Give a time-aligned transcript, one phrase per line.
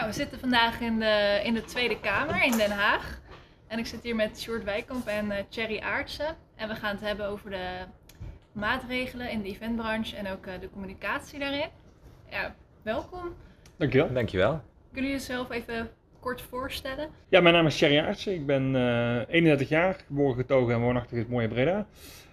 [0.00, 3.20] Nou, we zitten vandaag in de, in de Tweede Kamer in Den Haag.
[3.66, 6.36] En ik zit hier met Sjoerd Wijkamp en uh, Thierry Aartsen.
[6.56, 7.66] En we gaan het hebben over de
[8.52, 11.68] maatregelen in de eventbranche en ook uh, de communicatie daarin.
[12.30, 13.34] Ja, welkom.
[13.76, 14.12] Dankjewel.
[14.12, 14.60] Dankjewel.
[14.92, 15.90] Kunnen jullie jezelf even
[16.20, 17.08] kort voorstellen?
[17.28, 18.34] Ja, mijn naam is Thierry Aartsen.
[18.34, 21.86] Ik ben uh, 31 jaar, geboren getogen en woonachtig in het mooie Breda.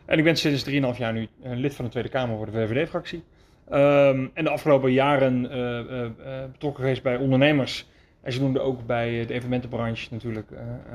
[0.06, 3.24] En ik ben sinds 3,5 jaar nu lid van de Tweede Kamer voor de VVD-fractie.
[3.72, 6.08] Um, en de afgelopen jaren uh, uh,
[6.52, 7.88] betrokken geweest bij ondernemers.
[8.22, 10.48] En zodoende ook bij de evenementenbranche natuurlijk.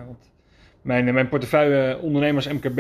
[0.07, 0.31] want
[0.83, 2.79] mijn, mijn portefeuille ondernemers, MKB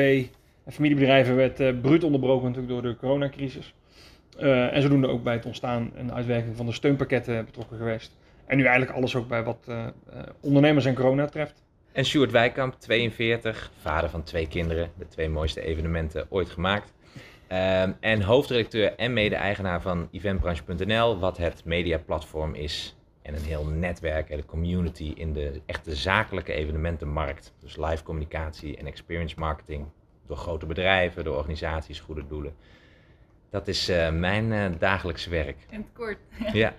[0.65, 3.75] en familiebedrijven werd bruut onderbroken natuurlijk door de coronacrisis.
[4.39, 8.17] en zodoende ook bij het ontstaan en uitwerking van de steunpakketten betrokken geweest.
[8.47, 9.71] En nu eigenlijk alles ook bij wat
[10.41, 11.63] ondernemers en corona treft.
[11.93, 14.91] En Sjoerd Wijkamp, 42, vader van twee kinderen.
[14.99, 16.93] De twee mooiste evenementen ooit gemaakt.
[17.53, 24.31] Um, en hoofdredacteur en mede-eigenaar van eventbranche.nl, wat het mediaplatform is en een heel netwerk
[24.31, 27.53] en de community in de echte zakelijke evenementenmarkt.
[27.61, 29.87] Dus live communicatie en experience marketing
[30.27, 32.55] door grote bedrijven, door organisaties, goede doelen.
[33.51, 35.57] Dat is uh, mijn uh, dagelijkse werk.
[35.71, 36.19] In het kort.
[36.53, 36.75] Ja.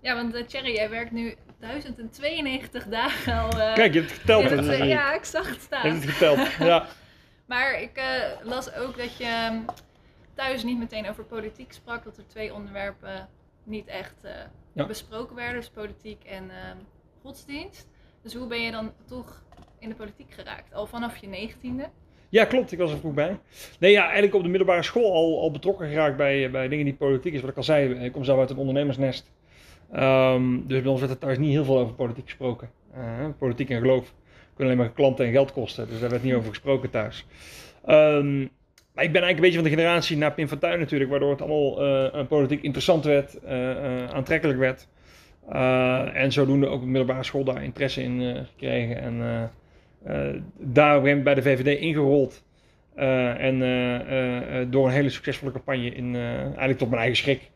[0.00, 3.48] Ja, want uh, Thierry, jij werkt nu 1092 dagen al.
[3.48, 4.50] Kijk, je hebt het geteld.
[4.50, 5.86] in het, ja, ik zag het staan.
[5.86, 6.86] Je hebt het geteld, ja.
[7.52, 8.02] maar ik
[8.42, 9.60] las ook dat je
[10.36, 13.28] thuis niet meteen over politiek sprak, dat er twee onderwerpen
[13.64, 14.30] niet echt uh,
[14.72, 14.86] ja.
[14.86, 16.52] besproken werden, dus politiek en uh,
[17.22, 17.88] godsdienst.
[18.22, 19.42] Dus hoe ben je dan toch
[19.78, 20.74] in de politiek geraakt?
[20.74, 21.88] Al vanaf je negentiende?
[22.28, 22.72] Ja, klopt.
[22.72, 23.38] Ik was er vroeg bij.
[23.78, 26.94] Nee, ja, eigenlijk op de middelbare school al, al betrokken geraakt bij, bij dingen die
[26.94, 27.40] politiek is.
[27.40, 29.30] Wat ik al zei, ik kom zelf uit een ondernemersnest.
[29.94, 32.70] Um, dus bij ons werd er thuis niet heel veel over politiek gesproken.
[32.96, 34.14] Uh, politiek en geloof
[34.54, 35.88] kunnen alleen maar klanten en geld kosten.
[35.88, 37.26] Dus daar werd niet over gesproken thuis.
[37.88, 38.50] Um,
[38.96, 41.42] maar ik ben eigenlijk een beetje van de generatie na Pim Fortuyn natuurlijk, waardoor het
[41.42, 44.88] allemaal uh, politiek interessant werd, uh, uh, aantrekkelijk werd.
[46.14, 49.00] en zodoende ook op de middelbare school daar interesse in gekregen.
[49.00, 49.50] En
[50.58, 52.44] daar bij de VVD ingerold.
[52.94, 53.58] en
[54.70, 57.50] door een hele succesvolle campagne, in, eigenlijk tot mijn eigen schrik,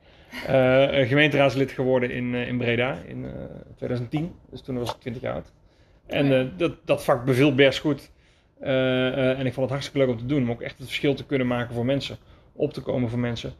[1.08, 3.26] gemeenteraadslid geworden in, in Breda in
[3.76, 4.32] 2010.
[4.50, 5.52] Dus toen was ik 20 jaar oud.
[6.06, 8.10] En dat, dat vak beviel best goed.
[8.60, 10.86] Uh, uh, en ik vond het hartstikke leuk om te doen, om ook echt het
[10.86, 12.16] verschil te kunnen maken voor mensen,
[12.52, 13.52] op te komen voor mensen.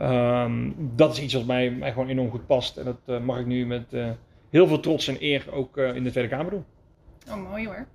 [0.00, 2.76] Um, dat is iets wat mij, mij gewoon enorm goed past.
[2.76, 3.96] En dat uh, mag ik nu met
[4.50, 6.64] heel veel trots en eer ook in de Tweede Kamer doen.
[7.28, 7.86] Oh, mooi hoor.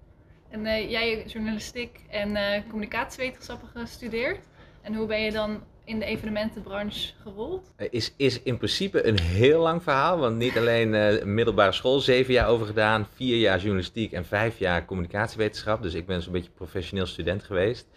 [0.49, 4.39] En jij journalistiek en communicatiewetenschappen gestudeerd.
[4.81, 7.71] En hoe ben je dan in de evenementenbranche gerold?
[7.89, 10.17] Is, is in principe een heel lang verhaal.
[10.17, 14.59] Want niet alleen uh, middelbare school, zeven jaar over gedaan, vier jaar journalistiek en vijf
[14.59, 15.81] jaar communicatiewetenschap.
[15.81, 17.87] Dus ik ben zo'n beetje professioneel student geweest.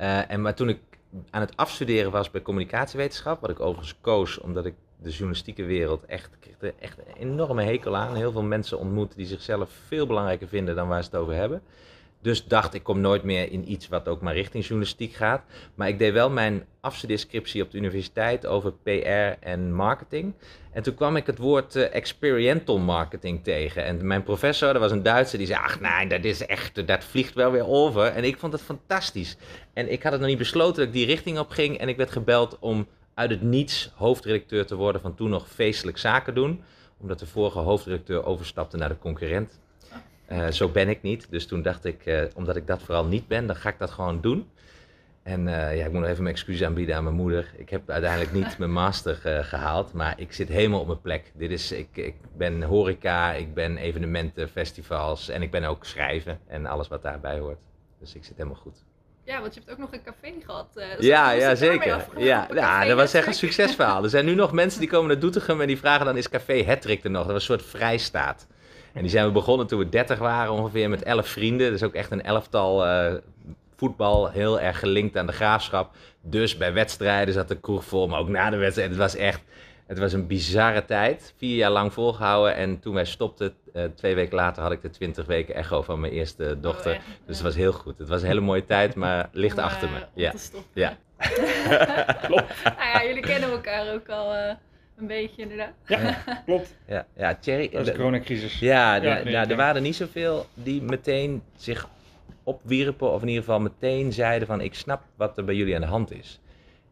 [0.00, 0.78] Uh, en maar toen ik
[1.30, 6.04] aan het afstuderen was bij communicatiewetenschap, wat ik overigens koos omdat ik de journalistieke wereld
[6.04, 8.14] echt, kreeg er echt een enorme hekel aan.
[8.14, 11.62] Heel veel mensen ontmoet die zichzelf veel belangrijker vinden dan waar ze het over hebben.
[12.22, 15.42] Dus dacht ik kom nooit meer in iets wat ook maar richting journalistiek gaat.
[15.74, 20.34] Maar ik deed wel mijn afstudeerscriptie op de universiteit over PR en marketing.
[20.72, 23.84] En toen kwam ik het woord uh, experiential marketing tegen.
[23.84, 27.04] En mijn professor, dat was een Duitser, die zei: Ach nee, dat is echt, dat
[27.04, 28.04] vliegt wel weer over.
[28.04, 29.36] En ik vond het fantastisch.
[29.72, 31.78] En ik had het nog niet besloten dat ik die richting op ging.
[31.78, 35.98] En ik werd gebeld om uit het niets hoofdredacteur te worden van toen nog feestelijk
[35.98, 36.62] zaken doen.
[36.98, 39.60] Omdat de vorige hoofdredacteur overstapte naar de concurrent.
[40.32, 41.30] Uh, zo ben ik niet.
[41.30, 43.90] Dus toen dacht ik, uh, omdat ik dat vooral niet ben, dan ga ik dat
[43.90, 44.50] gewoon doen.
[45.22, 47.52] En uh, ja, ik moet nog even mijn excuus aanbieden aan mijn moeder.
[47.56, 51.32] Ik heb uiteindelijk niet mijn master gehaald, maar ik zit helemaal op mijn plek.
[51.34, 56.40] Dit is, ik, ik ben horeca, ik ben evenementen, festivals en ik ben ook schrijven
[56.46, 57.60] en alles wat daarbij hoort.
[58.00, 58.84] Dus ik zit helemaal goed.
[59.24, 60.96] Ja, want je hebt ook nog een café gehad.
[60.98, 62.06] ja, ja, zeker.
[62.16, 64.02] Ja, ja dat was echt een succesverhaal.
[64.02, 66.64] Er zijn nu nog mensen die komen naar Doetinchem en die vragen dan is café
[66.64, 67.22] Hattrick er nog?
[67.22, 68.46] Dat was een soort vrijstaat.
[68.92, 71.70] En die zijn we begonnen toen we 30 waren, ongeveer met 11 vrienden.
[71.70, 73.14] Dus ook echt een elftal uh,
[73.76, 75.94] voetbal, heel erg gelinkt aan de graafschap.
[76.20, 78.88] Dus bij wedstrijden zat de kroeg vol, maar ook na de wedstrijd.
[78.88, 79.40] Het was echt,
[79.86, 81.34] het was een bizarre tijd.
[81.36, 82.54] Vier jaar lang volgehouden.
[82.54, 86.00] En toen wij stopten, uh, twee weken later, had ik de 20 weken echo van
[86.00, 86.92] mijn eerste dochter.
[86.92, 87.98] Oh, dus het was heel goed.
[87.98, 90.06] Het was een hele mooie tijd, maar ligt Om, achter me.
[90.14, 90.32] Ja.
[90.72, 90.96] ja.
[92.26, 92.64] Klopt.
[92.64, 94.34] nou ja, jullie kennen elkaar ook al.
[94.34, 94.52] Uh
[94.96, 95.72] een beetje inderdaad.
[95.86, 96.76] Ja, klopt.
[96.86, 97.68] Ja, ja Thierry.
[97.68, 98.58] Dat is de coronacrisis.
[98.58, 101.88] Ja, ja, nee, ja er waren niet zoveel die meteen zich
[102.42, 105.80] opwierpen, of in ieder geval meteen zeiden van ik snap wat er bij jullie aan
[105.80, 106.40] de hand is.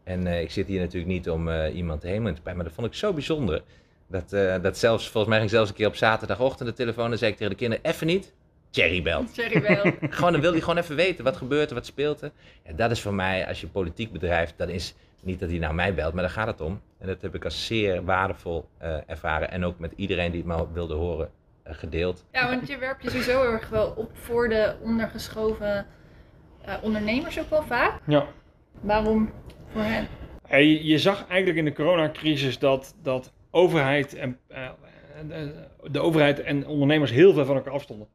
[0.05, 2.73] En uh, ik zit hier natuurlijk niet om uh, iemand helemaal te bij, maar dat
[2.73, 3.63] vond ik zo bijzonder.
[4.07, 7.19] Dat, uh, dat zelfs, volgens mij ging zelfs een keer op zaterdagochtend de telefoon en
[7.19, 8.33] zei ik tegen de kinderen, even niet,
[8.71, 9.33] Thierry belt.
[9.35, 9.95] Thierry belt.
[10.15, 12.31] gewoon, dan wil hij gewoon even weten wat gebeurt er, wat speelt er.
[12.65, 15.75] Ja, dat is voor mij, als je politiek bedrijft, dan is niet dat hij naar
[15.75, 16.81] mij belt, maar daar gaat het om.
[16.99, 19.51] En dat heb ik als zeer waardevol uh, ervaren.
[19.51, 21.31] En ook met iedereen die het maar wilde horen,
[21.65, 22.27] gedeeld.
[22.33, 25.87] Ja, want je werpt je sowieso heel erg wel op voor de ondergeschoven
[26.83, 28.01] ondernemers ook wel vaak.
[28.07, 28.27] Ja.
[28.81, 29.33] Waarom
[29.67, 30.09] voor hen?
[30.49, 34.39] Je, je zag eigenlijk in de coronacrisis dat, dat overheid en,
[35.91, 38.09] de overheid en ondernemers heel veel van elkaar afstonden.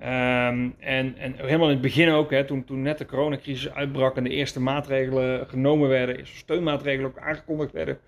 [0.00, 4.16] Um, en, en helemaal in het begin ook, hè, toen, toen net de coronacrisis uitbrak
[4.16, 7.98] en de eerste maatregelen genomen werden, steunmaatregelen ook aangekondigd werden,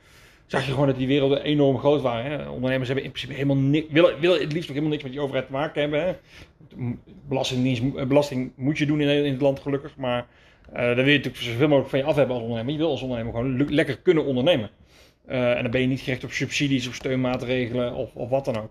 [0.46, 2.30] zag je gewoon dat die werelden enorm groot waren.
[2.30, 2.48] Hè.
[2.48, 5.20] Ondernemers hebben in principe helemaal niks, willen, willen het liefst ook helemaal niks met die
[5.20, 6.02] overheid te maken hebben.
[6.02, 6.14] Hè.
[7.28, 10.26] Belastingdienst, belasting moet je doen in, in het land gelukkig, maar
[10.68, 12.72] uh, daar wil je natuurlijk zoveel mogelijk van je af hebben als ondernemer.
[12.72, 14.70] Je wil als ondernemer gewoon lekker kunnen ondernemen.
[15.30, 18.56] Uh, en dan ben je niet gericht op subsidies of steunmaatregelen of, of wat dan
[18.56, 18.70] ook.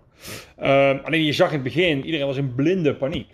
[0.62, 3.28] Uh, alleen je zag in het begin, iedereen was in blinde paniek.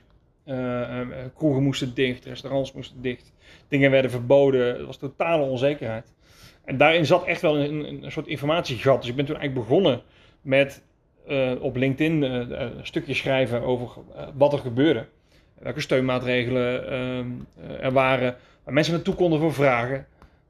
[0.46, 1.00] Uh,
[1.36, 3.32] kroegen moesten dicht, restaurants moesten dicht,
[3.68, 6.12] dingen werden verboden, er was totale onzekerheid.
[6.64, 9.00] En daarin zat echt wel een, een soort informatiegat.
[9.00, 10.02] Dus ik ben toen eigenlijk begonnen
[10.40, 10.82] met
[11.60, 13.88] op LinkedIn een stukje schrijven over
[14.34, 15.06] wat er gebeurde.
[15.58, 17.30] Welke steunmaatregelen ehm,
[17.80, 20.06] er waren, waar mensen naartoe konden voor vragen.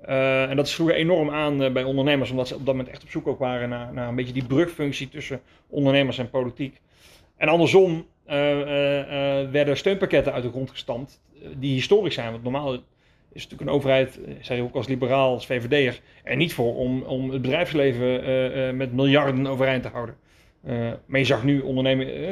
[0.08, 3.02] Uh, en dat sloeg enorm aan uh, bij ondernemers, omdat ze op dat moment echt
[3.02, 6.80] op zoek ook waren naar, naar een beetje die brugfunctie tussen ondernemers en politiek.
[7.36, 8.32] En andersom uh,
[9.50, 11.20] werden steunpakketten uit de grond gestampt,
[11.58, 12.30] die historisch zijn.
[12.30, 12.72] Want normaal
[13.32, 17.02] is natuurlijk een overheid, zeg je ook als liberaal, als VVD'er, er niet voor om,
[17.02, 20.14] om het bedrijfsleven met miljarden overeind te houden.
[21.06, 21.60] maar je zag nu,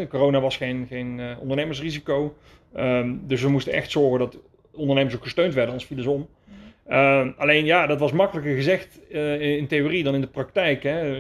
[0.09, 2.35] corona was geen, geen ondernemersrisico.
[2.73, 4.38] Ehm, dus we moesten echt zorgen dat
[4.73, 6.29] ondernemers ook gesteund werden, anders vielen om.
[6.89, 10.83] Uh, alleen ja, dat was makkelijker gezegd uh, in theorie dan in de praktijk.
[10.83, 11.17] Hè.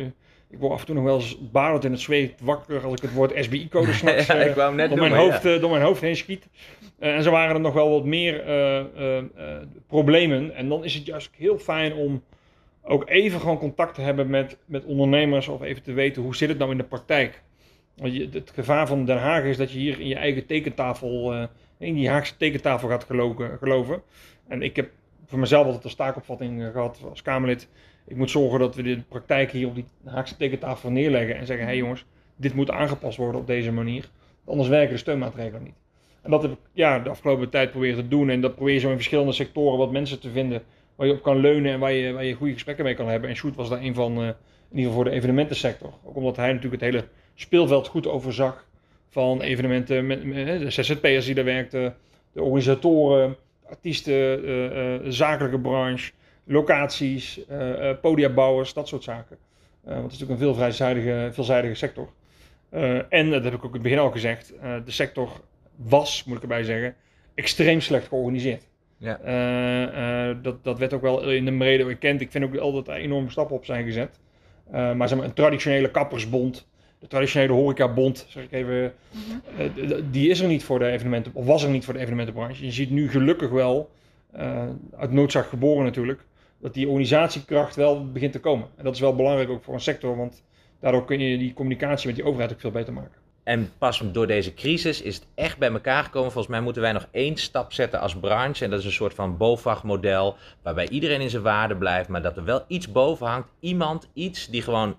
[0.50, 3.02] Ik word af en toe nog wel eens badend in het zweet wakker als ik
[3.02, 5.58] het woord SBI-code s'nachts uh, ja, door, mijn hoofd, ja.
[5.58, 6.48] door mijn hoofd heen schiet.
[6.98, 8.44] en zo waren er nog wel wat meer
[9.86, 10.54] problemen.
[10.54, 12.22] En dan is het juist heel fijn om
[12.82, 16.48] ook even gewoon contact te hebben met, met ondernemers of even te weten hoe zit
[16.48, 17.42] het nou in de praktijk.
[17.96, 21.34] Want het gevaar van Den Haag is dat je hier in je eigen tekentafel,
[21.78, 23.06] in die Haagse tekentafel gaat
[23.58, 24.02] geloven.
[24.48, 24.90] En ik heb
[25.26, 27.68] voor mezelf altijd een staakopvatting eh, gehad als Kamerlid.
[28.06, 31.64] Ik moet zorgen dat we de praktijk hier op die Haagse tekentafel neerleggen en zeggen:
[31.64, 32.04] hé hey jongens,
[32.36, 34.08] dit moet aangepast worden op deze manier.
[34.44, 35.74] Anders werken de steunmaatregelen niet.
[36.22, 38.30] En dat heb ik ja, de afgelopen tijd proberen te doen.
[38.30, 40.62] En dat probeer je zo in verschillende sectoren wat mensen te vinden
[40.96, 43.28] waar je op kan leunen en waar je, waar je goede gesprekken mee kan hebben.
[43.28, 44.34] En Shoot was daar een van, uh, in
[44.70, 45.92] ieder geval voor de evenementensector.
[46.04, 47.04] Ook omdat hij natuurlijk het hele
[47.34, 48.66] speelveld goed overzag
[49.08, 50.22] van evenementen, met
[50.60, 51.96] de ZZP'ers die daar werkten,
[52.32, 53.36] de organisatoren,
[53.74, 56.12] artiesten, uh, zakelijke branche,
[56.44, 59.36] locaties, uh, podiabouwers, dat soort zaken.
[59.82, 62.08] want het is natuurlijk een veel veelzijdige, veelzijdige sector.
[63.08, 64.52] en, dat heb ik ook in het begin al gezegd,
[64.84, 65.40] de sector
[65.76, 66.94] was, moet ik erbij zeggen,
[67.34, 68.68] extreem slecht georganiseerd.
[68.96, 70.34] Ja.
[70.34, 72.20] dat, dat werd ook wel in de brede bekend.
[72.20, 74.20] Ik vind ook altijd dat er enorme stappen op zijn gezet.
[74.70, 76.66] maar zeg maar, een traditionele kappersbond
[77.04, 78.94] de traditionele horecabond, zeg ik even,
[79.56, 82.64] eh, die is er niet voor de evenementen, of was er niet voor de evenementenbranche.
[82.64, 83.90] Je ziet nu gelukkig wel,
[84.36, 84.62] uh,
[84.96, 86.24] uit noodzaak geboren natuurlijk,
[86.58, 88.66] dat die organisatiekracht wel begint te komen.
[88.76, 90.42] En dat is wel belangrijk ook voor een sector, want
[90.80, 93.23] daardoor kun je die communicatie met die overheid ook veel beter maken.
[93.44, 96.32] En pas door deze crisis is het echt bij elkaar gekomen.
[96.32, 98.64] Volgens mij moeten wij nog één stap zetten als branche.
[98.64, 100.36] En dat is een soort van BOVAG-model.
[100.62, 102.08] Waarbij iedereen in zijn waarde blijft.
[102.08, 103.48] Maar dat er wel iets boven hangt.
[103.60, 104.96] Iemand, iets die gewoon.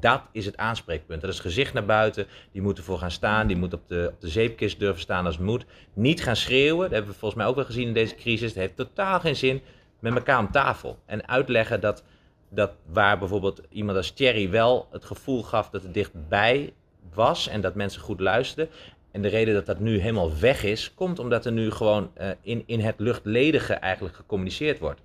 [0.00, 1.20] Dat is het aanspreekpunt.
[1.20, 2.26] Dat is gezicht naar buiten.
[2.52, 3.46] Die moet ervoor gaan staan.
[3.46, 5.66] Die moet op de, op de zeepkist durven staan als het moet.
[5.94, 6.82] Niet gaan schreeuwen.
[6.82, 8.48] Dat hebben we volgens mij ook wel gezien in deze crisis.
[8.48, 9.62] Het heeft totaal geen zin.
[9.98, 10.98] Met elkaar om tafel.
[11.06, 12.04] En uitleggen dat.
[12.50, 16.72] Dat waar bijvoorbeeld iemand als Thierry wel het gevoel gaf dat het dichtbij
[17.18, 18.74] was en dat mensen goed luisterden.
[19.10, 22.28] En de reden dat dat nu helemaal weg is, komt omdat er nu gewoon uh,
[22.42, 25.00] in, in het luchtledige eigenlijk gecommuniceerd wordt.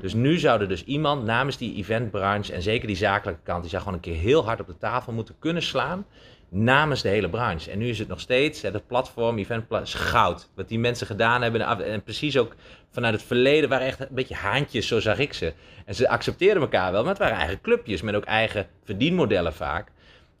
[0.00, 3.70] Dus nu zou er dus iemand namens die eventbranche en zeker die zakelijke kant, die
[3.70, 6.06] zou gewoon een keer heel hard op de tafel moeten kunnen slaan
[6.48, 7.70] namens de hele branche.
[7.70, 10.48] En nu is het nog steeds, het platform, event goud.
[10.54, 11.84] Wat die mensen gedaan hebben.
[11.84, 12.54] En precies ook
[12.90, 15.52] vanuit het verleden waren echt een beetje haantjes, zo zag ik ze.
[15.84, 19.90] En ze accepteerden elkaar wel, maar het waren eigen clubjes met ook eigen verdienmodellen vaak.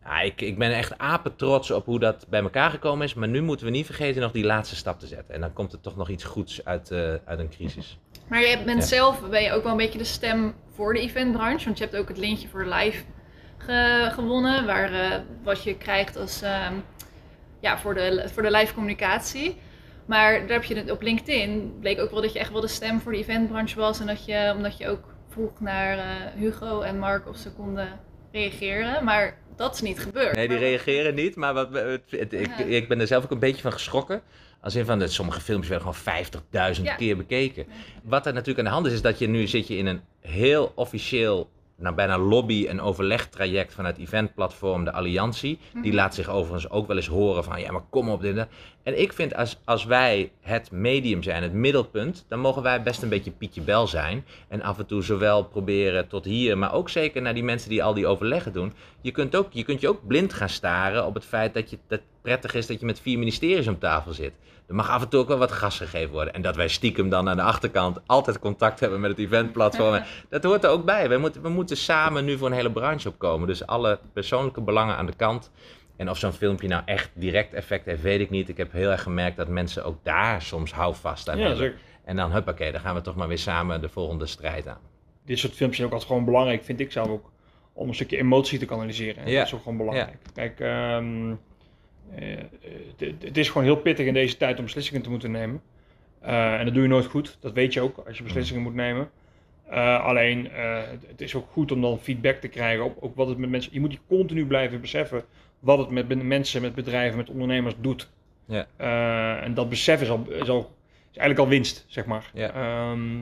[0.08, 3.14] Ja, ik, ik ben echt apen trots op hoe dat bij elkaar gekomen is.
[3.14, 5.34] Maar nu moeten we niet vergeten nog die laatste stap te zetten.
[5.34, 7.98] En dan komt er toch nog iets goeds uit, uh, uit een crisis.
[8.28, 11.64] Maar je bent zelf ben je ook wel een beetje de stem voor de eventbranche.
[11.64, 13.04] Want je hebt ook het lintje voor live
[13.58, 14.66] ge gewonnen.
[14.66, 16.70] Waar, uh, wat je krijgt als, uh,
[17.60, 19.56] ja, voor, de, voor de live communicatie.
[20.06, 21.76] Maar daar heb je het op LinkedIn.
[21.80, 24.00] bleek ook wel dat je echt wel de stem voor de eventbranche was.
[24.00, 27.88] En dat je, omdat je ook vroeg naar uh, Hugo en Mark of ze konden
[28.32, 29.04] reageren.
[29.04, 30.34] Maar dat is niet gebeurd.
[30.34, 31.36] Nee, die reageren niet.
[31.36, 34.22] Maar wat, het, ik, ik, ben er zelf ook een beetje van geschrokken.
[34.60, 37.66] Als in van, dat sommige filmpjes werden gewoon 50.000 keer bekeken.
[38.02, 40.00] Wat er natuurlijk aan de hand is, is dat je nu zit je in een
[40.20, 45.58] heel officieel nou, bijna lobby- en overlegtraject van het eventplatform, de Alliantie.
[45.72, 45.94] Die Mhm.
[45.94, 48.46] laat zich overigens ook wel eens horen van, ja, maar kom op dit.
[48.82, 53.02] en ik vind, als, als wij het medium zijn, het middelpunt, dan mogen wij best
[53.02, 54.24] een beetje Pietje Bel zijn.
[54.48, 57.82] En af en toe zowel proberen tot hier, maar ook zeker naar die mensen die
[57.84, 58.72] al die overleggen doen.
[59.00, 61.78] Je kunt, ook, je kunt je ook blind gaan staren op het feit dat je,
[61.88, 64.32] dat prettig is dat je met vier ministeries om tafel zit.
[64.66, 66.34] Er mag af en toe ook wel wat gas gegeven worden.
[66.34, 70.02] En dat wij stiekem dan aan de achterkant altijd contact hebben met het eventplatform.
[70.28, 71.08] Dat hoort er ook bij.
[71.08, 73.46] We moeten, we moeten samen nu voor een hele branche opkomen.
[73.46, 75.50] Dus alle persoonlijke belangen aan de kant.
[75.96, 78.48] En of zo'n filmpje nou echt direct effect heeft, weet ik niet.
[78.48, 81.58] Ik heb heel erg gemerkt dat mensen ook daar soms houvast aan Ja, hebben.
[81.64, 81.78] zeker.
[82.04, 84.80] En dan huppakee, dan gaan we toch maar weer samen de volgende strijd aan.
[85.24, 87.30] Dit soort films zijn ook altijd gewoon belangrijk, vind ik zelf ook.
[87.72, 89.28] Om een stukje emotie te kanaliseren.
[89.30, 89.38] Ja.
[89.38, 90.16] Dat is ook gewoon belangrijk.
[90.34, 91.36] Kijk, ehm, eh,
[92.10, 95.60] het- het is gewoon heel pittig in deze tijd om beslissingen te moeten nemen.
[96.20, 97.36] Eh, en dat doe je nooit goed.
[97.40, 99.10] Dat weet je ook als je beslissingen moet nemen.
[99.68, 103.28] Eh, alleen, eh, het- is ook goed om dan feedback te krijgen op ook wat
[103.28, 103.72] het met mensen.
[103.72, 105.24] Je moet je continu blijven beseffen
[105.58, 108.08] wat het met mensen, met bedrijven, met ondernemers doet.
[108.44, 108.66] Ja.
[108.76, 110.58] Eh, en dat besef is, al, is, al,
[111.10, 112.30] is eigenlijk al winst, zeg maar.
[112.34, 112.50] Ja.
[112.52, 113.18] Ehm,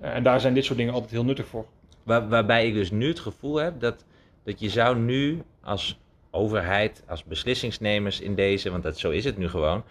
[0.00, 1.66] en daar zijn dit soort dingen altijd heel nuttig voor.
[2.02, 4.04] Waar, waarbij ik dus nu het gevoel heb dat,
[4.44, 5.98] dat je zou nu als
[6.30, 9.84] overheid, als beslissingsnemers in deze, want dat, zo is het nu gewoon,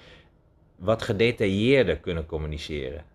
[0.75, 3.05] wat gedetailleerder kunnen communiceren.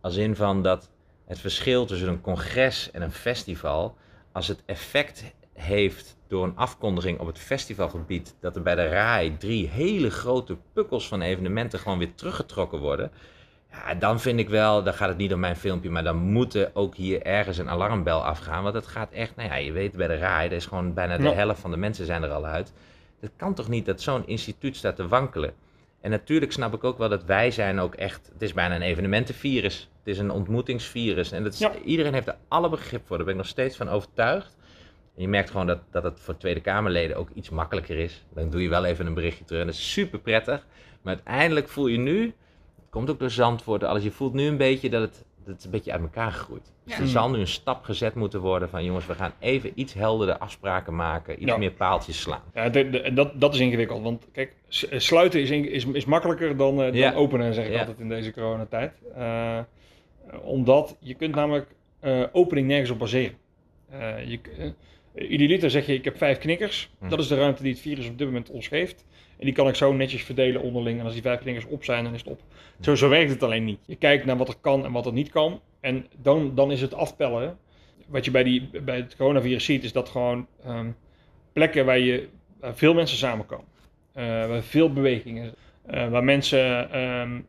[0.00, 0.90] Als in van dat
[1.24, 3.96] het verschil tussen een congres en een festival,
[4.32, 9.36] als het effect heeft door een afkondiging op het festivalgebied, dat er bij de RAI
[9.36, 13.10] drie hele grote pukkels van evenementen gewoon weer teruggetrokken worden.
[13.72, 16.54] Ja, dan vind ik wel, dan gaat het niet om mijn filmpje, maar dan moet
[16.54, 18.62] er ook hier ergens een alarmbel afgaan.
[18.62, 21.16] Want het gaat echt, nou ja, je weet bij de RAI, er is gewoon bijna
[21.16, 21.32] de Ja.
[21.32, 22.72] helft van de mensen zijn er al uit.
[23.20, 25.52] Het kan toch niet dat zo'n instituut staat te wankelen?
[26.00, 28.82] En natuurlijk snap ik ook wel dat wij zijn ook echt, het is bijna een
[28.82, 29.88] evenementenvirus.
[29.98, 31.32] Het is een ontmoetingsvirus.
[31.32, 31.72] En dat is, Ja.
[31.84, 34.56] iedereen heeft er alle begrip voor, daar ben ik nog steeds van overtuigd.
[35.16, 38.24] En je merkt gewoon dat, dat het voor Tweede Kamerleden ook iets makkelijker is.
[38.34, 40.66] Dan doe je wel even een berichtje terug en dat is super prettig.
[41.02, 42.34] Maar uiteindelijk voel je nu,
[42.98, 44.02] komt ook door Zandvoort, alles.
[44.02, 46.72] Je voelt nu een beetje dat het, dat het een beetje uit elkaar groeit.
[46.84, 47.00] Dus Ja.
[47.00, 50.38] er zal nu een stap gezet moeten worden van jongens, we gaan even iets helderder
[50.38, 51.42] afspraken maken.
[51.42, 51.56] Iets Ja.
[51.56, 52.42] meer paaltjes slaan.
[52.54, 54.54] Ja, de- de- en dat, dat is ingewikkeld, want kijk,
[54.90, 58.08] eh, sluiten is, in- is, is makkelijker dan, eh, dan openen, zeg ik altijd in
[58.08, 58.92] deze coronatijd.
[59.14, 59.58] Eh,
[60.42, 61.66] omdat je kunt namelijk
[62.32, 63.36] opening nergens op baseren.
[63.90, 64.38] Eh, je,
[65.14, 66.90] idealiter zeg je, ik heb vijf knikkers.
[66.98, 67.08] Hm.
[67.08, 69.04] Dat is de ruimte die het virus op dit moment ons geeft.
[69.38, 70.98] En die kan ik zo netjes verdelen onderling.
[70.98, 72.40] En als die vijf knikkers op zijn, dan is het op.
[72.80, 73.78] Zo, zo werkt het alleen niet.
[73.86, 75.60] Je kijkt naar wat er kan en wat er niet kan.
[75.80, 77.58] En dan, dan is het afpellen.
[78.06, 80.90] Wat je bij, die, bij het coronavirus ziet, is dat gewoon ehm,
[81.52, 82.28] plekken waar, je,
[82.60, 83.66] waar veel mensen samenkomen.
[84.12, 85.54] eh, waar veel bewegingen
[85.88, 87.40] eh, waar mensen ehm,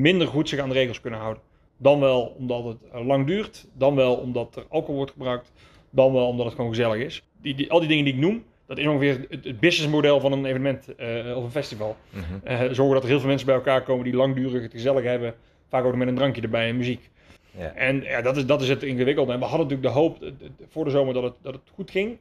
[0.00, 1.42] minder goed zich aan de regels kunnen houden.
[1.76, 5.52] Dan wel omdat het eh, lang duurt, dan wel omdat er alcohol wordt gebruikt,
[5.90, 7.22] dan wel omdat het gewoon gezellig is.
[7.40, 10.94] Die, al die dingen die ik noem, dat is ongeveer het, businessmodel van een evenement
[10.94, 11.96] eh, of een festival.
[12.10, 12.22] Mhm.
[12.44, 15.34] Eh, zorgen dat er heel veel mensen bij elkaar komen die langdurig het gezellig hebben,
[15.68, 17.10] vaak ook nog met een drankje erbij en muziek.
[17.58, 17.72] Ja.
[17.74, 19.32] En ja, dat, is, dat is het ingewikkelde.
[19.32, 20.30] En we hadden natuurlijk de hoop eh,
[20.68, 22.18] voor de zomer dat het, dat het goed ging.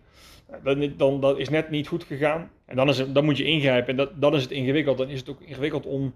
[0.63, 2.49] Dan, dan, dat is net niet goed gegaan.
[2.65, 3.89] En dan, is het, dan moet je ingrijpen.
[3.89, 4.97] En dat, dan is het ingewikkeld.
[4.97, 6.13] Dan is het ook ingewikkeld om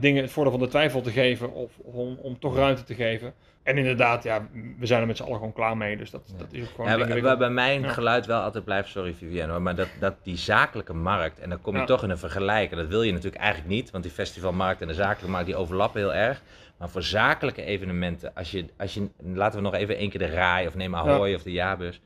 [0.00, 1.52] dingen het voordeel van de twijfel te geven.
[1.52, 3.34] Of, of om, om toch ruimte te geven.
[3.68, 4.48] En inderdaad, ja,
[4.78, 5.96] we zijn er met z'n allen gewoon klaar mee.
[5.96, 7.88] Dus dat, dat is ook gewoon Ja, waar bij mij een Ja.
[7.88, 11.60] geluid wel altijd blijft, sorry Vivienne, hoor, maar dat, dat die zakelijke markt, en dan
[11.60, 11.86] kom je Ja.
[11.86, 14.94] toch in een vergelijken, dat wil je natuurlijk eigenlijk niet, want die festivalmarkt en de
[14.94, 16.42] zakelijke markt die overlappen heel erg.
[16.78, 20.26] Maar voor zakelijke evenementen, als je, als je laten we nog even één keer de
[20.34, 22.00] RAI of neem Ahoy of de Jaarbeurs,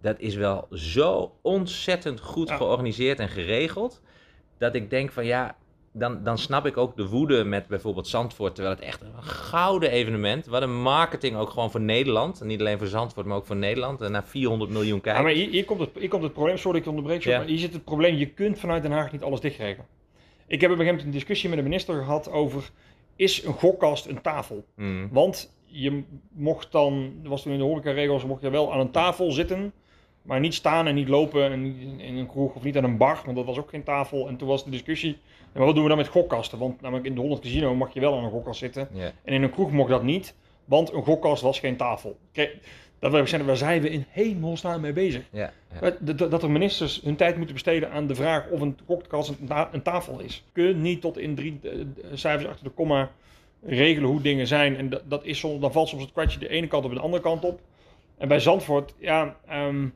[0.00, 2.56] dat is wel zo ontzettend goed Ja.
[2.56, 4.00] georganiseerd en geregeld,
[4.58, 5.56] dat ik denk van ja,
[5.92, 9.90] dan, dan snap ik ook de woede met bijvoorbeeld Zandvoort, terwijl het echt een gouden
[9.90, 13.46] evenement, wat een marketing ook gewoon voor Nederland, en niet alleen voor Zandvoort, maar ook
[13.46, 15.24] voor Nederland, en naar 400 miljoen Ja, kijkers.
[15.24, 17.38] maar hier, hier, komt het, hier komt het probleem, sorry ik onderbreek je, Ja.
[17.38, 19.86] maar hier zit het probleem, je kunt vanuit Den Haag niet alles dichtregelen.
[20.46, 22.70] Ik heb op een gegeven moment een discussie met de minister gehad over,
[23.16, 24.64] is een gokkast een tafel?
[24.76, 25.08] Mm.
[25.12, 29.30] Want je mocht dan, was toen in de horecaregels, mocht je wel aan een tafel
[29.30, 29.72] zitten,
[30.22, 31.64] maar niet staan en niet lopen en
[32.00, 34.28] in- een kroeg of niet aan een bar, want dat was ook geen tafel.
[34.28, 35.18] En toen was de discussie,
[35.54, 36.58] maar wat doen we dan met gokkasten?
[36.58, 38.88] Want namelijk in de 100 Casino mag je wel aan een gokkast zitten
[39.24, 42.16] en in een kroeg mocht dat niet, want een gokkast was geen tafel.
[42.32, 42.56] Kijk,
[42.98, 45.22] dat zeggen, waar zijn we in hemelsnaam mee bezig?
[46.30, 49.68] Dat er ministers hun tijd moeten besteden aan de vraag of een gokkast een, ta-
[49.72, 50.44] een tafel is.
[50.54, 51.70] Je kunt niet tot in drie eh,
[52.14, 53.10] cijfers achter de komma
[53.62, 54.76] regelen hoe dingen zijn.
[54.76, 56.96] En dat, dat is soms, dan valt soms het kwartje de ene kant op en
[56.96, 57.60] de andere kant op.
[58.18, 59.86] En bij Zandvoort, ja, ehm,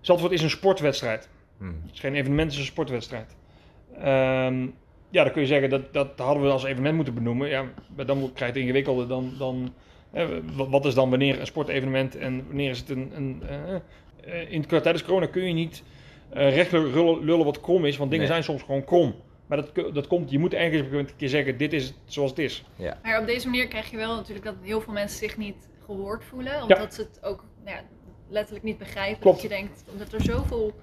[0.00, 1.28] Zandvoort is een sportwedstrijd.
[1.58, 1.80] Mm.
[1.84, 3.36] Het is geen evenement, het is een sportwedstrijd.
[3.98, 4.66] Ehm,
[5.10, 7.48] ja, dan kun je zeggen dat dat hadden we als evenement moeten benoemen.
[7.48, 7.64] Ja,
[7.96, 9.06] maar dan krijg je het ingewikkelde.
[9.06, 9.74] Dan, dan
[10.54, 13.12] wat is dan wanneer een sportevenement en wanneer is het een.
[13.14, 13.42] een
[14.48, 15.82] in, tijdens corona kun je niet
[16.30, 19.14] recht lullen, wat krom is, want dingen zijn soms gewoon krom.
[19.46, 22.64] Maar dat, dat komt, je moet eigenlijk een keer zeggen, dit is zoals het is.
[22.76, 22.98] Ja.
[23.02, 26.24] Maar op deze manier krijg je wel natuurlijk dat heel veel mensen zich niet gehoord
[26.24, 26.62] voelen.
[26.62, 27.82] Omdat ze het ook nou ja,
[28.28, 29.20] letterlijk niet begrijpen.
[29.20, 29.42] Klopt.
[29.42, 30.74] Dat je denkt, omdat er zoveel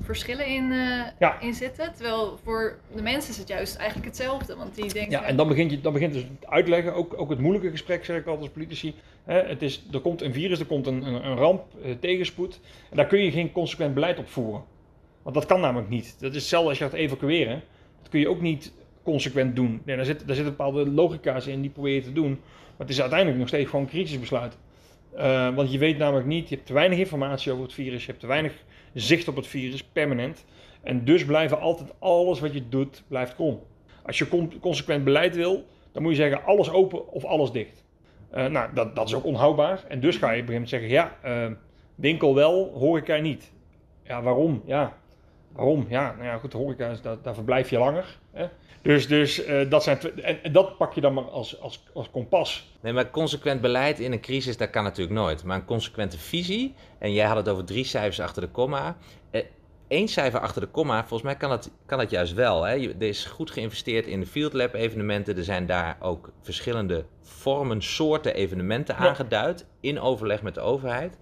[0.00, 1.92] verschillen in, uh, in zitten.
[1.92, 4.56] Terwijl voor de mensen is het juist eigenlijk hetzelfde.
[4.56, 5.10] Want die denken...
[5.10, 8.04] Ja, en dan begint, je, dan begint dus het uitleggen, ook, ook het moeilijke gesprek,
[8.04, 8.94] zeg ik altijd als politici.
[9.24, 12.60] Hè, het is, er komt een virus, er komt een, een, een ramp, uh, tegenspoed.
[12.90, 14.64] En daar kun je geen consequent beleid op voeren.
[15.22, 16.16] Want dat kan namelijk niet.
[16.20, 17.62] Dat is hetzelfde als je gaat evacueren.
[18.02, 18.72] Dat kun je ook niet
[19.02, 19.80] consequent doen.
[19.84, 22.30] Nee, daar, zit, daar zitten bepaalde logica's in, die probeer je te doen.
[22.30, 24.56] Maar het is uiteindelijk nog steeds gewoon een crisisbesluit.
[25.16, 28.06] Uh, want je weet namelijk niet, je hebt te weinig informatie over het virus, je
[28.06, 28.52] hebt te weinig
[29.00, 30.44] zicht op het virus, permanent.
[30.82, 33.60] En dus blijven altijd alles wat je doet, blijft krom.
[34.02, 37.84] Als je consequent beleid wil, dan moet je zeggen alles open of alles dicht.
[38.34, 39.84] Uh, nou, dat, dat is ook onhoudbaar.
[39.88, 41.52] En dus ga je op een gegeven moment zeggen, ja, uh,
[41.94, 43.52] winkel wel, horeca niet.
[44.02, 44.62] Ja, waarom?
[44.66, 44.96] Ja,
[45.56, 45.86] waarom?
[45.88, 48.18] Ja, nou ja, goed, horeca, daar, daar verblijf je langer.
[48.32, 48.46] Hè?
[48.82, 52.76] Dus, dus uh, dat zijn en, dat pak je dan maar als, als, als kompas.
[52.80, 55.44] Nee, maar consequent beleid in een crisis, dat kan natuurlijk nooit.
[55.44, 58.96] Maar een consequente visie, en jij had het over drie cijfers achter de komma.
[59.30, 59.42] Eh,
[59.88, 62.62] Eén cijfer achter de komma, volgens mij kan dat, kan dat juist wel.
[62.62, 62.74] Hè?
[62.74, 65.36] Er is goed geïnvesteerd in de Field Lab evenementen.
[65.36, 71.18] Er zijn daar ook verschillende vormen, soorten evenementen aangeduid in overleg met de overheid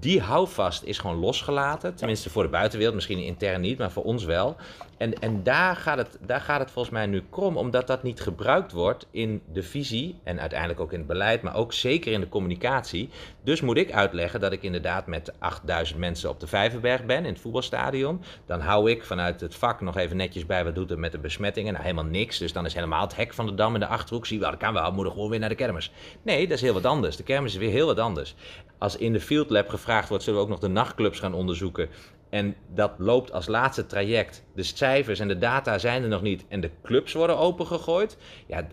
[0.00, 1.94] die houvast is gewoon losgelaten.
[1.94, 4.56] Tenminste voor de buitenwereld, misschien intern niet, maar voor ons wel.
[4.96, 8.20] En, en daar, gaat het, daar gaat het volgens mij nu krom, omdat dat niet
[8.20, 12.20] gebruikt wordt in de visie en uiteindelijk ook in het beleid, maar ook zeker in
[12.20, 13.08] de communicatie.
[13.42, 17.32] Dus moet ik uitleggen dat ik inderdaad met 8000 mensen op de Vijverberg ben in
[17.32, 18.22] het voetbalstadion.
[18.46, 21.18] Dan hou ik vanuit het vak nog even netjes bij wat doet het met de
[21.18, 21.72] besmettingen.
[21.72, 22.38] Nou, helemaal niks.
[22.38, 24.26] Dus dan is helemaal het hek van de dam in de achterhoek.
[24.26, 25.92] Zie je wel, dat kan wel, moeten gewoon weer naar de kermis.
[26.22, 27.16] Nee, dat is heel wat anders.
[27.16, 28.34] De kermis is weer heel wat anders.
[28.78, 31.88] Als in de Field Lab gevraagd wordt, zullen we ook nog de nachtclubs gaan onderzoeken.
[32.36, 34.44] En dat loopt als laatste traject.
[34.54, 36.44] De cijfers en de data zijn er nog niet.
[36.48, 38.16] En de clubs worden opengegooid.
[38.46, 38.66] Ja,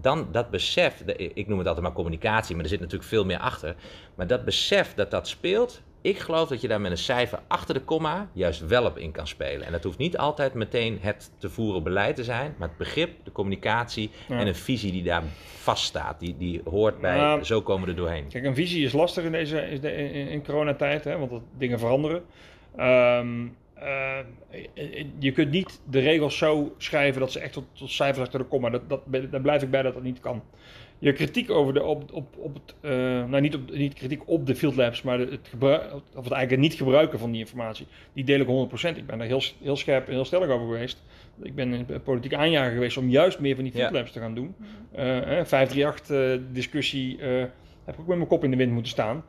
[0.00, 3.38] dan dat besef, ik noem het altijd maar communicatie, maar er zit natuurlijk veel meer
[3.38, 3.74] achter.
[4.14, 7.74] Maar dat besef dat dat speelt, ik geloof dat je daar met een cijfer achter
[7.74, 9.66] de komma juist wel op in kan spelen.
[9.66, 13.10] En dat hoeft niet altijd meteen het te voeren beleid te zijn, maar het begrip,
[13.24, 15.22] de communicatie en een visie die daar
[15.56, 16.20] vaststaat.
[16.20, 18.28] Die, die hoort bij, zo komen we er doorheen.
[18.28, 22.22] Kijk, een visie is lastig in, deze, in, in coronatijd, hè, want dat dingen veranderen.
[22.78, 24.18] Um, uh,
[25.18, 28.44] je kunt niet de regels zo schrijven dat ze echt tot, tot cijfers achter de
[28.44, 28.70] komma.
[28.70, 30.42] Dat, dat, daar blijf ik bij dat dat niet kan.
[30.98, 32.90] Je kritiek over de, op, op, op het, uh,
[33.24, 36.62] nou niet, op, niet kritiek op de field labs, maar het, gebruik, of het eigenlijk
[36.62, 38.96] niet gebruiken van die informatie, die deel ik 100%.
[38.96, 41.02] Ik ben daar heel, heel scherp en heel stellig over geweest.
[41.42, 44.34] Ik ben in politiek aanjager geweest om juist meer van die field labs te gaan
[44.34, 44.54] doen.
[44.92, 47.18] Uh, 538 discussie
[47.84, 49.24] heb ik ook met mijn kop in de wind moeten staan.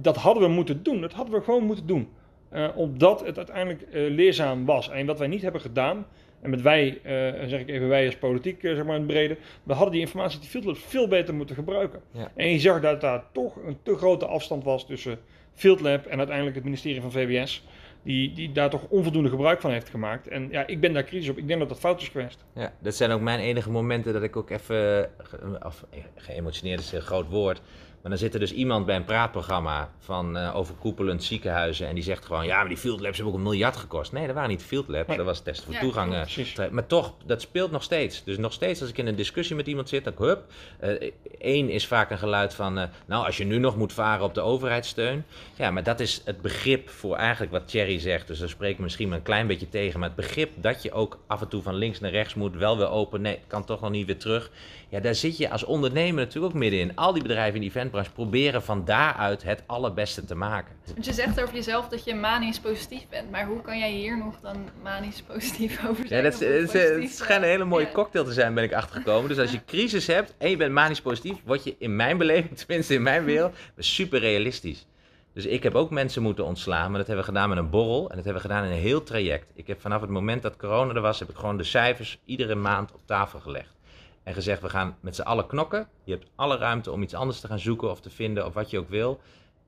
[0.00, 2.08] Dat hadden we moeten doen, dat hadden we gewoon moeten doen.
[2.54, 4.90] Uh, omdat het uiteindelijk uh, leerzaam was.
[4.90, 6.06] En wat wij niet hebben gedaan,
[6.40, 9.36] en met wij, uh, zeg ik even wij als politiek, zeg maar in het brede,
[9.62, 12.00] we hadden die informatie die field veel beter moeten gebruiken.
[12.10, 12.30] Ja.
[12.36, 15.18] En je zag dat daar toch een te grote afstand was tussen
[15.54, 17.64] Field Lab en uiteindelijk het ministerie van VWS.
[18.04, 20.28] Die, die daar toch onvoldoende gebruik van heeft gemaakt.
[20.28, 21.38] En ja, ik ben daar kritisch op.
[21.38, 22.44] Ik denk dat dat fout is geweest.
[22.54, 25.10] Ja, dat zijn ook mijn enige momenten dat ik ook even,
[25.66, 25.84] of
[26.16, 27.62] geëmotioneerd is een groot woord,
[28.02, 31.88] maar dan zit er dus iemand bij een praatprogramma van uh, overkoepelend ziekenhuizen.
[31.88, 34.12] En die zegt gewoon: ja, maar die field labs hebben ook een miljard gekost.
[34.12, 36.14] Nee, dat waren niet field labs, dat was testen voor toegang.
[36.14, 38.24] Uh, maar toch, dat speelt nog steeds.
[38.24, 40.44] Dus nog steeds als ik in een discussie met iemand zit, dan hup.
[41.38, 42.74] Eén uh, is vaak een geluid van:
[43.06, 45.24] nou, als je nu nog moet varen op de overheidssteun.
[45.56, 48.26] Ja, maar dat is het begrip voor eigenlijk wat Thierry zegt.
[48.26, 50.00] Dus daar spreek ik misschien maar een klein beetje tegen.
[50.00, 52.78] Maar het begrip dat je ook af en toe van links naar rechts moet, wel
[52.78, 53.20] weer open.
[53.20, 54.50] Nee, kan toch nog niet weer terug.
[54.88, 56.96] Ja, daar zit je als ondernemer natuurlijk ook middenin.
[56.96, 57.72] Al die bedrijven in die
[58.12, 60.74] proberen van daaruit het allerbeste te maken.
[60.92, 63.30] Want je zegt over jezelf dat je manisch positief bent.
[63.30, 66.22] Maar hoe kan jij hier nog dan manisch positief over zijn?
[66.22, 69.28] Ja, dat, is, het schijnt een hele mooie cocktail te zijn, ben ik achtergekomen.
[69.28, 72.56] Dus als je crisis hebt en je bent manisch positief, word je in mijn beleving,
[72.66, 74.86] tenminste in mijn wereld, super realistisch.
[75.34, 78.10] Dus ik heb ook mensen moeten ontslaan, maar dat hebben we gedaan met een borrel
[78.10, 79.50] en dat hebben we gedaan in een heel traject.
[79.54, 82.54] Ik heb vanaf het moment dat corona er was, heb ik gewoon de cijfers iedere
[82.54, 83.71] maand op tafel gelegd
[84.22, 85.88] en gezegd: we gaan met z'n allen knokken.
[86.04, 88.70] Je hebt alle ruimte om iets anders te gaan zoeken of te vinden of wat
[88.70, 89.20] je ook wil.